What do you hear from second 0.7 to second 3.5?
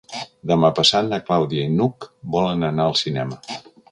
passat na Clàudia i n'Hug volen anar al cinema.